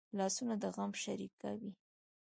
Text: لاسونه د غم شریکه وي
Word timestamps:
لاسونه 0.17 0.55
د 0.61 0.65
غم 0.75 0.91
شریکه 1.03 1.49
وي 1.59 1.71